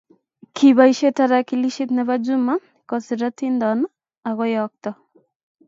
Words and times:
Kiboisie 0.55 1.11
tarakilishit 1.17 1.89
ne 1.93 2.03
bo 2.07 2.15
Juma 2.25 2.55
koser 2.89 3.21
atindon 3.29 3.79
akuyookto. 4.27 4.89